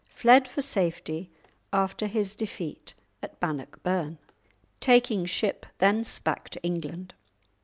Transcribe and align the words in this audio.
fled 0.09 0.47
for 0.47 0.63
safety 0.63 1.29
after 1.71 2.07
his 2.07 2.33
defeat 2.35 2.95
at 3.21 3.39
Bannockburn, 3.39 4.17
taking 4.79 5.27
ship 5.27 5.63
thence 5.77 6.17
back 6.17 6.49
to 6.49 6.63
England. 6.63 7.13